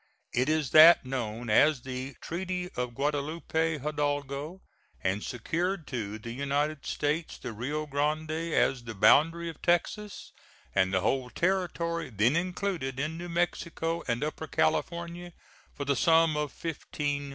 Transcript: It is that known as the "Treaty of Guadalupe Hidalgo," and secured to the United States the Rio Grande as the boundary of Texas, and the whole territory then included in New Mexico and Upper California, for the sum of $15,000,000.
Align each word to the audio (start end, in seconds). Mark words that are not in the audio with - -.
It 0.33 0.49
is 0.49 0.71
that 0.71 1.05
known 1.05 1.51
as 1.51 1.83
the 1.83 2.15
"Treaty 2.21 2.69
of 2.75 2.95
Guadalupe 2.95 3.77
Hidalgo," 3.77 4.61
and 5.03 5.23
secured 5.23 5.85
to 5.89 6.17
the 6.17 6.31
United 6.31 6.87
States 6.87 7.37
the 7.37 7.53
Rio 7.53 7.85
Grande 7.85 8.31
as 8.31 8.83
the 8.85 8.95
boundary 8.95 9.47
of 9.47 9.61
Texas, 9.61 10.33
and 10.73 10.91
the 10.91 11.01
whole 11.01 11.29
territory 11.29 12.09
then 12.09 12.35
included 12.35 12.99
in 12.99 13.15
New 13.15 13.29
Mexico 13.29 14.01
and 14.07 14.23
Upper 14.23 14.47
California, 14.47 15.33
for 15.75 15.85
the 15.85 15.95
sum 15.95 16.35
of 16.35 16.51
$15,000,000. 16.51 17.29